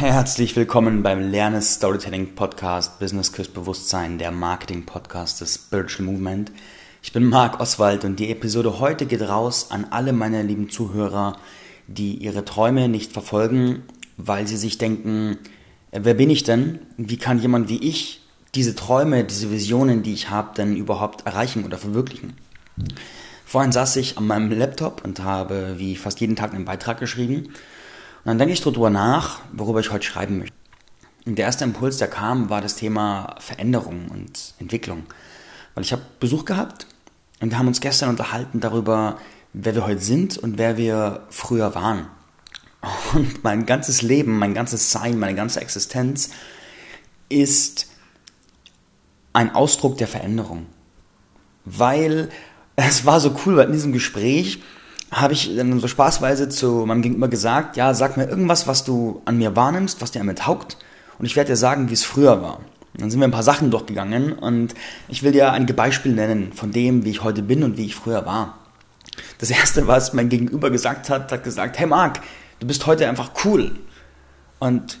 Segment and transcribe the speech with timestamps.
[0.00, 6.50] Herzlich willkommen beim Lernes Storytelling Podcast Business Küss Bewusstsein, der Marketing Podcast des Spiritual Movement.
[7.02, 11.36] Ich bin Marc Oswald und die Episode heute geht raus an alle meine lieben Zuhörer,
[11.86, 13.82] die ihre Träume nicht verfolgen,
[14.16, 15.36] weil sie sich denken,
[15.92, 16.78] wer bin ich denn?
[16.96, 18.22] Wie kann jemand wie ich
[18.54, 22.38] diese Träume, diese Visionen, die ich habe, denn überhaupt erreichen oder verwirklichen?
[23.44, 27.50] Vorhin saß ich an meinem Laptop und habe wie fast jeden Tag einen Beitrag geschrieben
[28.24, 30.56] dann denke ich darüber nach, worüber ich heute schreiben möchte.
[31.26, 35.04] Und der erste Impuls, der kam, war das Thema Veränderung und Entwicklung.
[35.74, 36.86] Weil ich habe Besuch gehabt
[37.40, 39.18] und wir haben uns gestern unterhalten darüber,
[39.52, 42.06] wer wir heute sind und wer wir früher waren.
[43.12, 46.30] Und mein ganzes Leben, mein ganzes Sein, meine ganze Existenz
[47.28, 47.88] ist
[49.32, 50.66] ein Ausdruck der Veränderung.
[51.64, 52.30] Weil
[52.76, 54.62] es war so cool, weil in diesem Gespräch
[55.10, 59.22] habe ich dann so spaßweise zu meinem Gegenüber gesagt, ja, sag mir irgendwas, was du
[59.24, 60.76] an mir wahrnimmst, was dir damit taugt
[61.18, 62.58] und ich werde dir sagen, wie es früher war.
[62.92, 64.74] Und dann sind wir ein paar Sachen durchgegangen und
[65.08, 67.94] ich will dir einige Beispiele nennen von dem, wie ich heute bin und wie ich
[67.94, 68.58] früher war.
[69.38, 72.20] Das erste, was mein Gegenüber gesagt hat, hat gesagt, hey Marc,
[72.58, 73.72] du bist heute einfach cool.
[74.58, 74.98] Und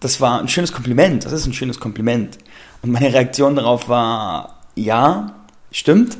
[0.00, 2.38] das war ein schönes Kompliment, das ist ein schönes Kompliment.
[2.82, 5.37] Und meine Reaktion darauf war, ja,
[5.70, 6.16] stimmt.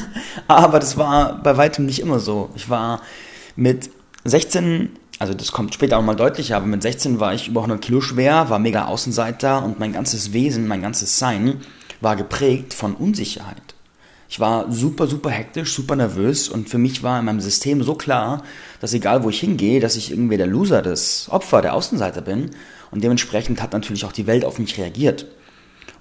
[0.48, 2.50] Aber das war bei weitem nicht immer so.
[2.54, 3.00] Ich war
[3.56, 3.90] mit
[4.24, 7.82] 16, also das kommt später auch mal deutlicher, aber mit 16 war ich über 100
[7.82, 11.60] Kilo schwer, war mega Außenseiter und mein ganzes Wesen, mein ganzes Sein
[12.00, 13.74] war geprägt von Unsicherheit.
[14.28, 17.94] Ich war super, super hektisch, super nervös und für mich war in meinem System so
[17.94, 18.42] klar,
[18.80, 22.50] dass egal wo ich hingehe, dass ich irgendwie der Loser, das Opfer, der Außenseiter bin
[22.90, 25.26] und dementsprechend hat natürlich auch die Welt auf mich reagiert.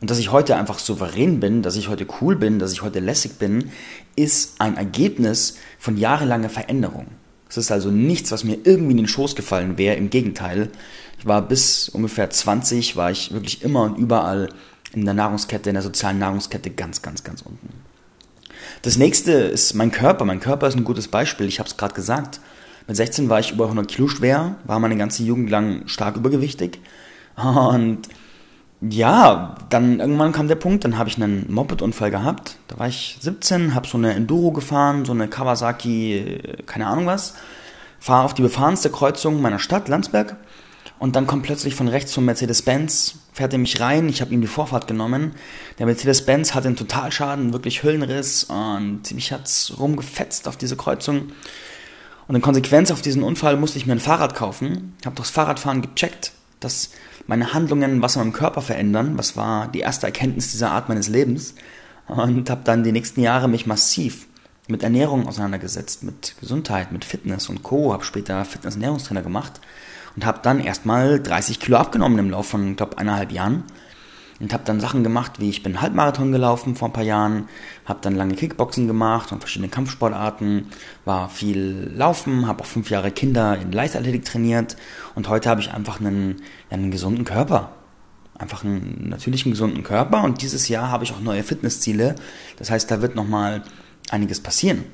[0.02, 3.00] Und dass ich heute einfach souverän bin, dass ich heute cool bin, dass ich heute
[3.00, 3.70] lässig bin,
[4.16, 7.06] ist ein Ergebnis von jahrelanger Veränderung.
[7.48, 9.96] Es ist also nichts, was mir irgendwie in den Schoß gefallen wäre.
[9.98, 10.70] Im Gegenteil,
[11.20, 14.50] ich war bis ungefähr 20, war ich wirklich immer und überall
[14.92, 17.70] in der Nahrungskette, in der sozialen Nahrungskette ganz, ganz, ganz unten.
[18.82, 20.26] Das nächste ist mein Körper.
[20.26, 21.48] Mein Körper ist ein gutes Beispiel.
[21.48, 22.40] Ich habe es gerade gesagt.
[22.88, 26.80] Mit 16 war ich über 100 Kilo schwer, war meine ganze Jugend lang stark übergewichtig.
[27.36, 28.08] Und
[28.82, 32.58] ja, dann irgendwann kam der Punkt, dann habe ich einen Moped-Unfall gehabt.
[32.68, 37.36] Da war ich 17, habe so eine Enduro gefahren, so eine Kawasaki, keine Ahnung was.
[38.00, 40.36] Fahre auf die befahrenste Kreuzung meiner Stadt, Landsberg.
[40.98, 44.34] Und dann kommt plötzlich von rechts so ein Mercedes-Benz, fährt er mich rein, ich habe
[44.34, 45.34] ihm die Vorfahrt genommen.
[45.78, 51.32] Der Mercedes-Benz hatte einen Totalschaden, wirklich Hüllenriss und mich hat's rumgefetzt auf diese Kreuzung.
[52.28, 55.82] Und in Konsequenz auf diesen Unfall musste ich mir ein Fahrrad kaufen, habe durchs Fahrradfahren
[55.82, 56.92] gecheckt, dass
[57.28, 59.18] meine Handlungen was an meinem Körper verändern.
[59.18, 61.56] Was war die erste Erkenntnis dieser Art meines Lebens?
[62.08, 64.28] Und habe dann die nächsten Jahre mich massiv
[64.68, 67.94] mit Ernährung auseinandergesetzt, mit Gesundheit, mit Fitness und Co.
[67.94, 69.60] Habe später Fitness-Ernährungstrainer gemacht
[70.16, 73.64] und habe dann erstmal 30 Kilo abgenommen im Laufe von, glaube eineinhalb Jahren
[74.42, 77.48] und habe dann Sachen gemacht, wie ich bin Halbmarathon gelaufen vor ein paar Jahren,
[77.86, 80.68] habe dann lange Kickboxen gemacht und verschiedene Kampfsportarten,
[81.06, 84.78] war viel Laufen, habe auch fünf Jahre Kinder in Leichtathletik trainiert
[85.16, 87.72] und heute habe ich einfach einen, einen gesunden Körper.
[88.38, 92.16] Einfach einen natürlichen, gesunden Körper und dieses Jahr habe ich auch neue Fitnessziele.
[92.58, 93.62] Das heißt, da wird nochmal
[94.10, 94.86] einiges passieren.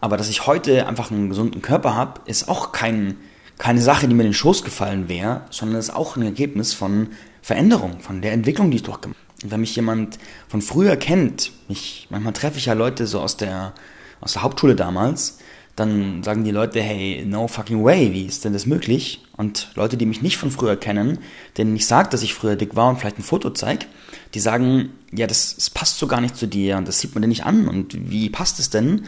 [0.00, 3.16] Aber dass ich heute einfach einen gesunden Körper habe, ist auch kein,
[3.58, 7.08] keine Sache, die mir in den Schoß gefallen wäre, sondern ist auch ein Ergebnis von
[7.42, 9.28] Veränderung, von der Entwicklung, die ich durchgemacht habe.
[9.44, 13.36] Und wenn mich jemand von früher kennt, mich, manchmal treffe ich ja Leute so aus
[13.36, 13.72] der,
[14.20, 15.38] aus der Hauptschule damals,
[15.78, 19.22] dann sagen die Leute, hey, no fucking way, wie ist denn das möglich?
[19.36, 21.18] Und Leute, die mich nicht von früher kennen,
[21.56, 23.86] denen ich sage, dass ich früher dick war und vielleicht ein Foto zeige,
[24.34, 27.22] die sagen, ja, das, das passt so gar nicht zu dir und das sieht man
[27.22, 29.06] dir nicht an und wie passt es denn?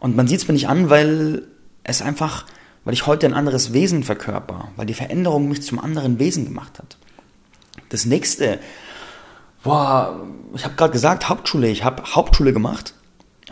[0.00, 1.42] Und man sieht es mir nicht an, weil
[1.84, 2.46] es einfach,
[2.88, 6.78] weil ich heute ein anderes Wesen verkörper, weil die Veränderung mich zum anderen Wesen gemacht
[6.78, 6.96] hat.
[7.90, 8.60] Das nächste,
[9.62, 11.68] boah, ich habe gerade gesagt, Hauptschule.
[11.68, 12.94] Ich habe Hauptschule gemacht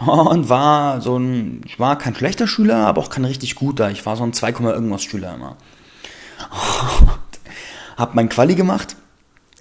[0.00, 3.90] und war so ein, ich war kein schlechter Schüler, aber auch kein richtig guter.
[3.90, 5.58] Ich war so ein 2, irgendwas Schüler immer.
[7.98, 8.96] hab mein Quali gemacht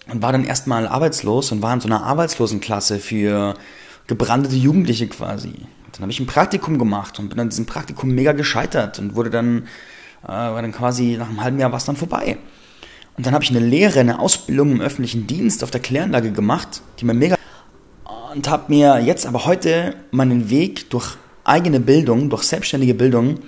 [0.07, 3.55] und war dann erstmal arbeitslos und war in so einer Arbeitslosenklasse für
[4.07, 5.53] gebrandete Jugendliche quasi.
[5.95, 9.29] Dann habe ich ein Praktikum gemacht und bin an diesem Praktikum mega gescheitert und wurde
[9.29, 9.63] dann,
[10.23, 12.37] äh, war dann quasi nach einem halben Jahr was dann vorbei.
[13.17, 16.81] Und dann habe ich eine Lehre, eine Ausbildung im öffentlichen Dienst auf der Kläranlage gemacht,
[16.99, 17.37] die mir mega
[18.33, 21.15] und habe mir jetzt aber heute meinen Weg durch
[21.45, 23.39] eigene Bildung, durch selbstständige Bildung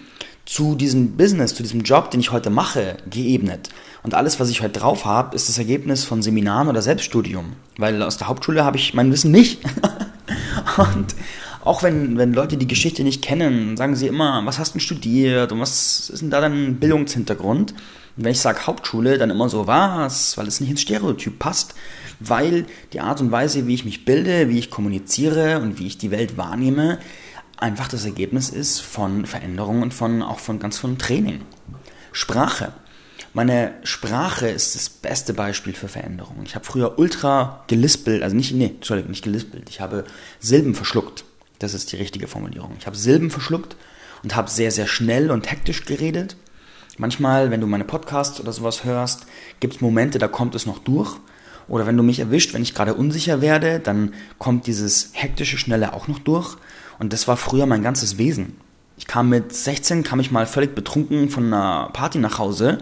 [0.45, 3.69] zu diesem Business, zu diesem Job, den ich heute mache, geebnet.
[4.01, 7.53] Und alles, was ich heute drauf habe, ist das Ergebnis von Seminaren oder Selbststudium.
[7.77, 9.61] Weil aus der Hauptschule habe ich mein Wissen nicht.
[10.77, 11.15] und,
[11.67, 15.51] Auch wenn, wenn Leute die Geschichte nicht kennen, sagen sie immer, was hast du studiert
[15.51, 17.73] und was ist denn da dein Bildungshintergrund?
[17.73, 21.75] Und wenn ich sage Hauptschule, dann immer so was, weil es nicht ins Stereotyp passt,
[22.21, 25.97] weil die Art und Weise, wie ich mich bilde, wie ich kommuniziere und wie ich
[25.97, 26.99] die Welt wahrnehme,
[27.57, 31.41] einfach das Ergebnis ist von Veränderungen und von, auch von ganz von Training.
[32.13, 32.71] Sprache.
[33.33, 36.45] Meine Sprache ist das beste Beispiel für Veränderungen.
[36.45, 39.69] Ich habe früher ultra gelispelt, also nicht, nee, Entschuldigung, nicht gelispelt.
[39.69, 40.05] Ich habe
[40.39, 41.25] Silben verschluckt.
[41.59, 42.75] Das ist die richtige Formulierung.
[42.79, 43.75] Ich habe Silben verschluckt
[44.23, 46.35] und habe sehr, sehr schnell und hektisch geredet.
[46.97, 49.25] Manchmal, wenn du meine Podcasts oder sowas hörst,
[49.59, 51.15] gibt es Momente, da kommt es noch durch.
[51.67, 55.93] Oder wenn du mich erwischt, wenn ich gerade unsicher werde, dann kommt dieses hektische, schnelle
[55.93, 56.55] auch noch durch.
[56.97, 58.55] Und das war früher mein ganzes Wesen.
[58.97, 62.79] Ich kam mit 16, kam ich mal völlig betrunken von einer Party nach Hause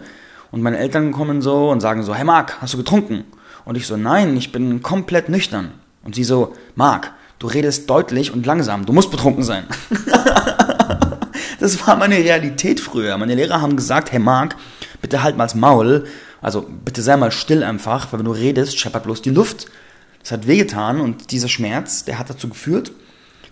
[0.50, 3.24] und meine Eltern kommen so und sagen so, hey Marc, hast du getrunken?
[3.66, 5.72] Und ich so, nein, ich bin komplett nüchtern.
[6.02, 9.64] Und sie so, Marc, du redest deutlich und langsam, du musst betrunken sein.
[11.60, 13.16] das war meine Realität früher.
[13.18, 14.56] Meine Lehrer haben gesagt, hey Marc,
[15.00, 16.06] bitte halt mal's Maul,
[16.40, 19.66] also bitte sei mal still einfach, weil wenn du redest, scheppert bloß die Luft.
[20.20, 22.92] Das hat wehgetan und dieser Schmerz, der hat dazu geführt,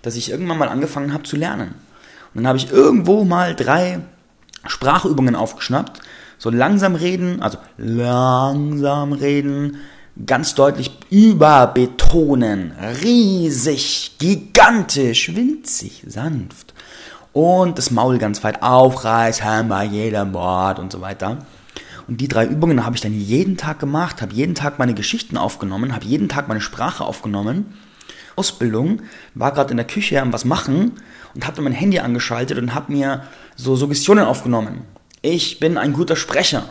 [0.03, 1.75] dass ich irgendwann mal angefangen habe zu lernen.
[2.35, 4.01] Und dann habe ich irgendwo mal drei
[4.67, 6.01] Sprachübungen aufgeschnappt
[6.39, 9.79] so langsam reden, also langsam reden,
[10.27, 12.73] ganz deutlich überbetonen,
[13.03, 16.75] riesig, gigantisch, winzig, sanft.
[17.33, 21.39] Und das Maul ganz weit aufreißen bei jedem Wort und so weiter.
[22.07, 25.37] Und die drei Übungen habe ich dann jeden Tag gemacht, habe jeden Tag meine Geschichten
[25.37, 27.79] aufgenommen, habe jeden Tag meine Sprache aufgenommen.
[28.37, 29.03] Ausbildung,
[29.35, 30.93] war gerade in der Küche am was machen
[31.35, 33.23] und habe mein Handy angeschaltet und habe mir
[33.57, 34.83] so Suggestionen aufgenommen
[35.25, 36.69] ich bin ein guter Sprecher.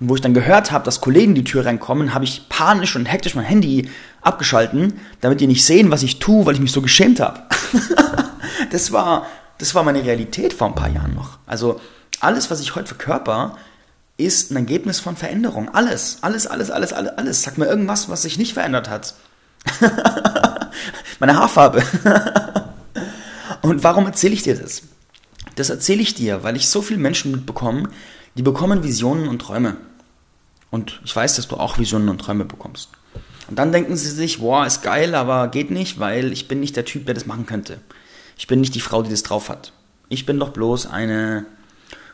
[0.00, 3.06] Und wo ich dann gehört habe, dass Kollegen die Tür reinkommen, habe ich panisch und
[3.06, 3.88] hektisch mein Handy
[4.22, 7.42] abgeschalten, damit die nicht sehen, was ich tue, weil ich mich so geschämt habe.
[8.70, 9.26] das, war,
[9.58, 11.38] das war meine Realität vor ein paar Jahren noch.
[11.46, 11.80] Also
[12.20, 13.56] alles, was ich heute verkörper,
[14.16, 15.74] ist ein Ergebnis von Veränderung.
[15.74, 17.42] Alles, alles, alles, alles, alles, alles.
[17.42, 19.14] Sag mir irgendwas, was sich nicht verändert hat.
[21.18, 21.82] meine Haarfarbe.
[23.62, 24.82] und warum erzähle ich dir das?
[25.56, 27.88] Das erzähle ich dir, weil ich so viele Menschen mitbekomme,
[28.34, 29.76] die bekommen Visionen und Träume.
[30.70, 32.90] Und ich weiß, dass du auch Visionen und Träume bekommst.
[33.48, 36.76] Und dann denken sie sich, boah, ist geil, aber geht nicht, weil ich bin nicht
[36.76, 37.80] der Typ, der das machen könnte.
[38.36, 39.72] Ich bin nicht die Frau, die das drauf hat.
[40.08, 41.46] Ich bin doch bloß eine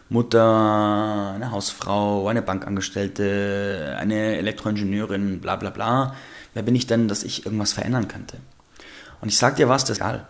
[0.09, 6.15] Mutter, eine Hausfrau, eine Bankangestellte, eine Elektroingenieurin, bla bla bla.
[6.53, 8.39] Wer bin ich denn, dass ich irgendwas verändern könnte?
[9.21, 10.27] Und ich sag dir was, das ist egal.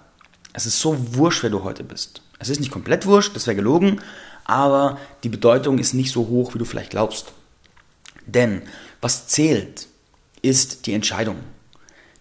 [0.52, 2.22] Es ist so wurscht, wer du heute bist.
[2.40, 4.00] Es ist nicht komplett wurscht, das wäre gelogen,
[4.44, 7.32] aber die Bedeutung ist nicht so hoch, wie du vielleicht glaubst.
[8.26, 8.62] Denn
[9.00, 9.86] was zählt,
[10.42, 11.36] ist die Entscheidung.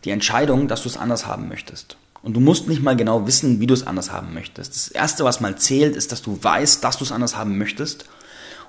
[0.03, 1.97] Die Entscheidung, dass du es anders haben möchtest.
[2.21, 4.75] Und du musst nicht mal genau wissen, wie du es anders haben möchtest.
[4.75, 8.05] Das Erste, was mal zählt, ist, dass du weißt, dass du es anders haben möchtest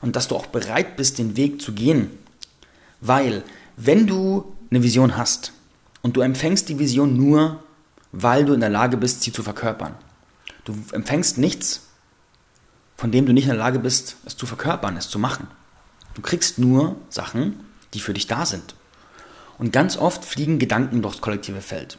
[0.00, 2.10] und dass du auch bereit bist, den Weg zu gehen.
[3.00, 3.42] Weil,
[3.76, 5.52] wenn du eine Vision hast
[6.02, 7.62] und du empfängst die Vision nur,
[8.12, 9.96] weil du in der Lage bist, sie zu verkörpern,
[10.64, 11.88] Du empfängst nichts,
[12.96, 15.48] von dem du nicht in der Lage bist, es zu verkörpern, es zu machen.
[16.14, 17.64] Du kriegst nur Sachen,
[17.94, 18.74] die für dich da sind.
[19.58, 21.98] Und ganz oft fliegen Gedanken durchs kollektive Feld.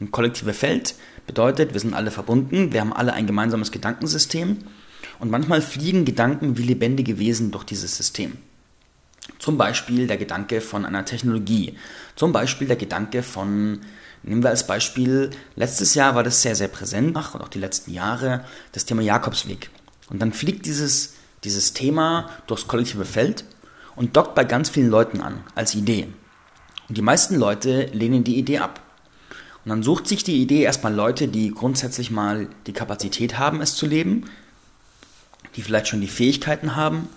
[0.00, 0.94] Ein kollektive Feld
[1.26, 4.58] bedeutet, wir sind alle verbunden, wir haben alle ein gemeinsames Gedankensystem
[5.18, 8.38] und manchmal fliegen Gedanken wie lebendige Wesen durch dieses System.
[9.38, 11.76] Zum Beispiel der Gedanke von einer Technologie,
[12.16, 13.80] zum Beispiel der Gedanke von
[14.22, 17.92] Nehmen wir als Beispiel, letztes Jahr war das sehr, sehr präsent, und auch die letzten
[17.92, 19.70] Jahre, das Thema Jakobsweg.
[20.10, 23.44] Und dann fliegt dieses, dieses Thema durchs kollektive Feld
[23.96, 26.08] und dockt bei ganz vielen Leuten an, als Idee.
[26.88, 28.80] Und die meisten Leute lehnen die Idee ab.
[29.64, 33.74] Und dann sucht sich die Idee erstmal Leute, die grundsätzlich mal die Kapazität haben, es
[33.74, 34.24] zu leben,
[35.56, 37.08] die vielleicht schon die Fähigkeiten haben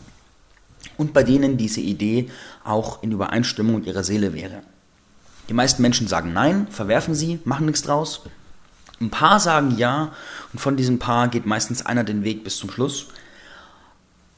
[0.98, 2.30] und bei denen diese Idee
[2.64, 4.64] auch in Übereinstimmung mit ihrer Seele wäre.
[5.50, 8.22] Die meisten Menschen sagen nein, verwerfen sie, machen nichts draus.
[9.00, 10.12] Ein paar sagen ja
[10.54, 13.08] und von diesem Paar geht meistens einer den Weg bis zum Schluss.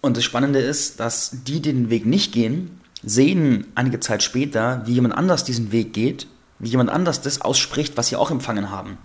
[0.01, 4.81] Und das Spannende ist, dass die, die den Weg nicht gehen, sehen einige Zeit später,
[4.85, 6.27] wie jemand anders diesen Weg geht,
[6.59, 8.97] wie jemand anders das ausspricht, was sie auch empfangen haben.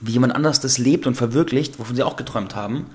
[0.00, 2.86] Wie jemand anders das lebt und verwirklicht, wovon sie auch geträumt haben.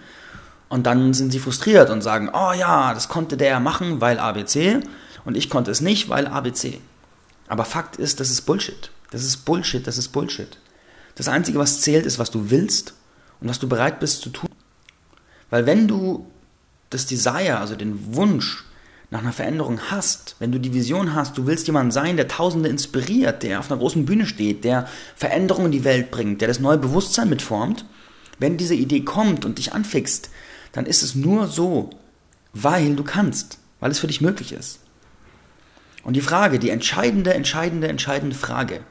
[0.69, 4.79] Und dann sind sie frustriert und sagen, oh ja, das konnte der machen, weil ABC
[5.23, 6.79] und ich konnte es nicht, weil ABC.
[7.47, 8.91] Aber Fakt ist, das ist Bullshit.
[9.11, 10.57] Das ist Bullshit, das ist Bullshit.
[11.15, 12.93] Das Einzige, was zählt, ist, was du willst
[13.39, 14.49] und was du bereit bist zu tun.
[15.49, 16.25] Weil wenn du
[16.89, 18.65] das Desire, also den Wunsch
[19.11, 22.69] nach einer Veränderung hast, wenn du die Vision hast, du willst jemand sein, der Tausende
[22.69, 26.59] inspiriert, der auf einer großen Bühne steht, der Veränderungen in die Welt bringt, der das
[26.59, 27.85] neue Bewusstsein mitformt,
[28.37, 30.29] Wenn diese Idee kommt und dich anfixt,
[30.73, 31.89] dann ist es nur so,
[32.51, 34.79] weil du kannst, weil es für dich möglich ist.
[36.05, 38.81] Und die Frage, die entscheidende, entscheidende, entscheidende Frage,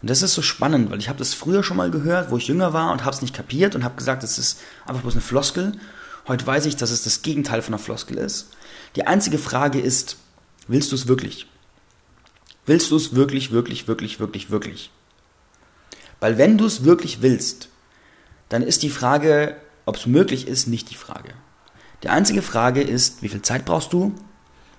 [0.00, 2.48] und das ist so spannend, weil ich habe das früher schon mal gehört, wo ich
[2.48, 5.22] jünger war und habe es nicht kapiert und habe gesagt, es ist einfach bloß eine
[5.22, 5.72] Floskel.
[6.26, 8.48] Heute weiß ich, dass es das Gegenteil von einer Floskel ist.
[8.96, 10.16] Die einzige Frage ist,
[10.66, 11.46] willst du es wirklich?
[12.64, 14.90] Willst du es wirklich, wirklich, wirklich, wirklich, wirklich?
[16.20, 17.68] Weil wenn du es wirklich willst,
[18.48, 21.34] dann ist die Frage, ob es möglich ist, nicht die Frage.
[22.02, 24.14] Die einzige Frage ist, wie viel Zeit brauchst du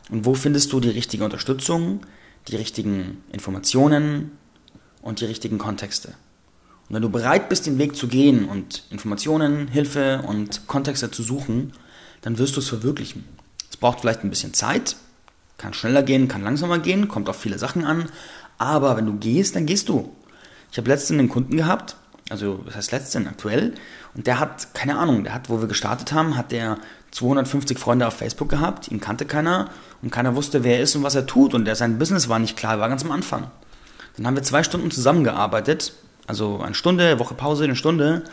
[0.10, 2.02] und wo findest du die richtige Unterstützung,
[2.48, 4.32] die richtigen Informationen,
[5.06, 6.10] und die richtigen Kontexte.
[6.90, 11.24] Und wenn du bereit bist, den Weg zu gehen und Informationen, Hilfe und Kontexte zu
[11.24, 11.74] suchen,
[12.22, 13.24] dann wirst du es verwirklichen.
[13.70, 14.96] Es braucht vielleicht ein bisschen Zeit,
[15.58, 18.10] kann schneller gehen, kann langsamer gehen, kommt auf viele Sachen an,
[18.58, 20.12] aber wenn du gehst, dann gehst du.
[20.72, 21.98] Ich habe letztens einen Kunden gehabt,
[22.30, 23.74] also das heißt letztens, aktuell,
[24.16, 26.78] und der hat, keine Ahnung, der hat, wo wir gestartet haben, hat der
[27.12, 29.70] 250 Freunde auf Facebook gehabt, ihn kannte keiner
[30.02, 32.40] und keiner wusste, wer er ist und was er tut und der, sein Business war
[32.40, 33.52] nicht klar, war ganz am Anfang.
[34.18, 35.94] Dann haben wir zwei Stunden zusammengearbeitet,
[36.28, 38.24] also eine Stunde, Woche Pause, eine Stunde.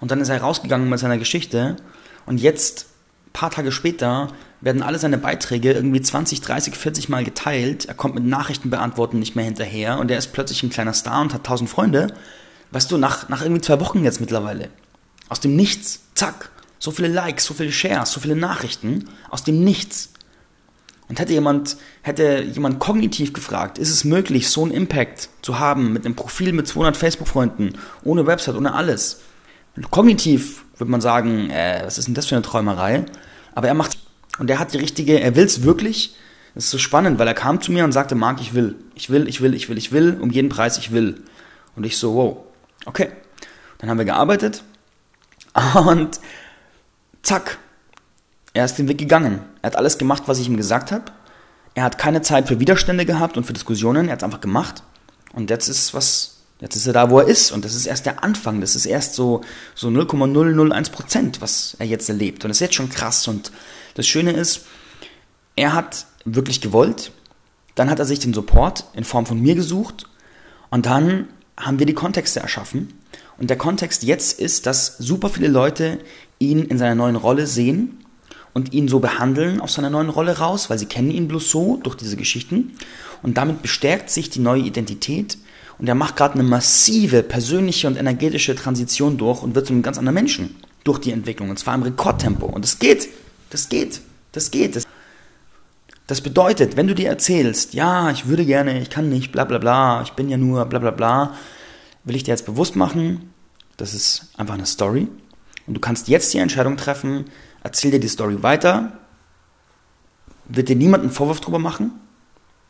[0.00, 1.76] Und dann ist er rausgegangen mit seiner Geschichte.
[2.26, 2.86] Und jetzt,
[3.32, 4.28] paar Tage später,
[4.60, 7.86] werden alle seine Beiträge irgendwie 20, 30, 40 Mal geteilt.
[7.86, 9.98] Er kommt mit Nachrichten beantworten nicht mehr hinterher.
[9.98, 12.14] Und er ist plötzlich ein kleiner Star und hat tausend Freunde.
[12.72, 14.70] Weißt du, nach, nach irgendwie zwei Wochen jetzt mittlerweile.
[15.28, 16.00] Aus dem Nichts.
[16.14, 16.50] Zack.
[16.78, 19.08] So viele Likes, so viele Shares, so viele Nachrichten.
[19.30, 20.12] Aus dem Nichts.
[21.08, 25.92] Und hätte jemand, hätte jemand kognitiv gefragt, ist es möglich, so einen Impact zu haben
[25.92, 29.20] mit einem Profil mit 200 Facebook-Freunden, ohne Website, ohne alles?
[29.90, 33.04] Kognitiv würde man sagen, äh, was ist denn das für eine Träumerei?
[33.54, 33.98] Aber er macht,
[34.38, 36.16] und er hat die richtige, er will es wirklich.
[36.54, 39.10] Das ist so spannend, weil er kam zu mir und sagte, Marc, ich will, ich
[39.10, 41.22] will, ich will, ich will, ich will, um jeden Preis, ich will.
[41.76, 42.38] Und ich so, wow,
[42.86, 43.10] okay.
[43.78, 44.62] Dann haben wir gearbeitet
[45.74, 46.20] und
[47.22, 47.58] zack,
[48.54, 49.40] er ist den Weg gegangen.
[49.62, 51.04] Er hat alles gemacht, was ich ihm gesagt habe.
[51.74, 54.06] Er hat keine Zeit für Widerstände gehabt und für Diskussionen.
[54.06, 54.82] Er hat es einfach gemacht.
[55.32, 57.50] Und jetzt ist was, jetzt ist er da, wo er ist.
[57.50, 58.60] Und das ist erst der Anfang.
[58.60, 59.40] Das ist erst so,
[59.74, 62.44] so 0,001 Prozent, was er jetzt erlebt.
[62.44, 63.26] Und das ist jetzt schon krass.
[63.26, 63.52] Und
[63.94, 64.66] das Schöne ist,
[65.56, 67.12] er hat wirklich gewollt.
[67.74, 70.04] Dann hat er sich den Support in Form von mir gesucht.
[70.68, 72.92] Und dann haben wir die Kontexte erschaffen.
[73.38, 75.98] Und der Kontext jetzt ist, dass super viele Leute
[76.38, 78.04] ihn in seiner neuen Rolle sehen
[78.52, 81.80] und ihn so behandeln aus seiner neuen Rolle raus, weil sie kennen ihn bloß so
[81.82, 82.72] durch diese Geschichten.
[83.22, 85.38] Und damit bestärkt sich die neue Identität
[85.78, 89.82] und er macht gerade eine massive persönliche und energetische Transition durch und wird zu einem
[89.82, 90.54] ganz anderen Menschen
[90.84, 91.50] durch die Entwicklung.
[91.50, 92.46] Und zwar im Rekordtempo.
[92.46, 93.08] Und das geht.
[93.50, 94.00] Das geht.
[94.32, 94.76] Das geht.
[94.76, 94.86] Das
[96.20, 100.02] bedeutet, wenn du dir erzählst, ja, ich würde gerne, ich kann nicht, bla bla bla,
[100.02, 101.34] ich bin ja nur, bla bla bla,
[102.04, 103.32] will ich dir jetzt bewusst machen,
[103.76, 105.08] das ist einfach eine Story.
[105.66, 107.26] Und du kannst jetzt die Entscheidung treffen,
[107.62, 108.92] erzähl dir die Story weiter,
[110.48, 111.92] wird dir niemand einen Vorwurf drüber machen.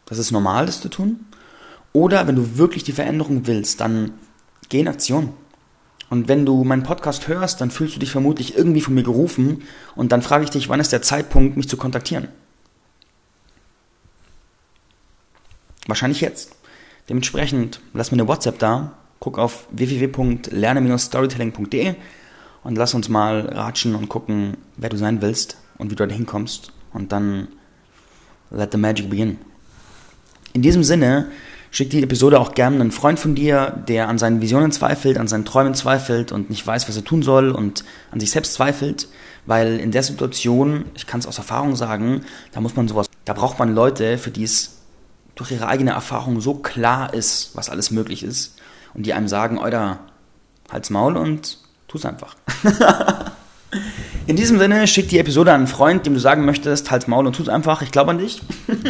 [0.06, 1.26] Das ist normal, das zu tun.
[1.92, 4.12] Oder wenn du wirklich die Veränderung willst, dann
[4.68, 5.32] geh in Aktion.
[6.10, 9.62] Und wenn du meinen Podcast hörst, dann fühlst du dich vermutlich irgendwie von mir gerufen
[9.96, 12.28] und dann frage ich dich, wann ist der Zeitpunkt, mich zu kontaktieren?
[15.86, 16.56] Wahrscheinlich jetzt.
[17.08, 21.94] Dementsprechend lass mir eine WhatsApp da, guck auf www.lerne-storytelling.de
[22.62, 26.14] und lass uns mal ratschen und gucken, wer du sein willst und wie du da
[26.14, 26.72] hinkommst.
[26.92, 27.48] Und dann
[28.50, 29.38] let the magic begin.
[30.52, 31.30] In diesem Sinne,
[31.70, 35.26] schick die Episode auch gerne einen Freund von dir, der an seinen Visionen zweifelt, an
[35.26, 39.08] seinen Träumen zweifelt und nicht weiß, was er tun soll und an sich selbst zweifelt,
[39.46, 42.20] weil in der Situation, ich kann es aus Erfahrung sagen,
[42.52, 44.81] da muss man sowas, da braucht man Leute, für die es
[45.34, 48.56] durch ihre eigene Erfahrung so klar ist, was alles möglich ist
[48.94, 49.98] und die einem sagen, Euer,
[50.70, 51.58] halt's Maul und
[51.88, 52.36] tu's einfach.
[54.26, 57.26] In diesem Sinne, schick die Episode an einen Freund, dem du sagen möchtest, halt's Maul
[57.26, 58.42] und tu's einfach, ich glaube an dich.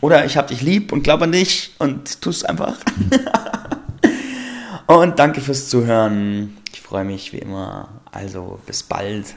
[0.00, 2.76] Oder ich hab dich lieb und glaube an dich und tu's einfach.
[4.86, 6.56] und danke fürs Zuhören.
[6.72, 7.88] Ich freue mich wie immer.
[8.12, 9.34] Also bis bald.